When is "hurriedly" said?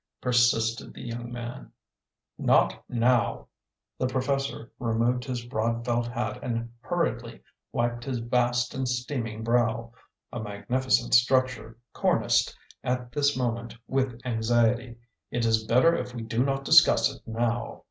6.79-7.43